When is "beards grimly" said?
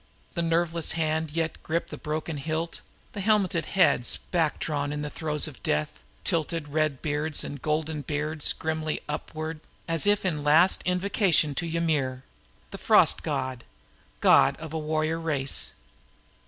8.01-9.01